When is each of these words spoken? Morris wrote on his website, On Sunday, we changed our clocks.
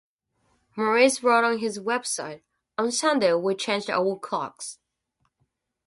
Morris 0.75 1.21
wrote 1.21 1.43
on 1.43 1.59
his 1.59 1.77
website, 1.77 2.41
On 2.75 2.91
Sunday, 2.91 3.33
we 3.35 3.53
changed 3.53 3.87
our 3.87 4.17
clocks. 4.17 4.79